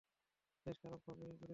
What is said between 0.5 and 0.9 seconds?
বেশ